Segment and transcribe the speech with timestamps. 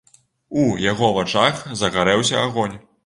[0.61, 2.77] У яго вачах загарэўся агонь.